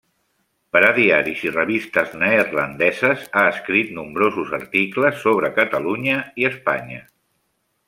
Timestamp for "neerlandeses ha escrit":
2.23-3.93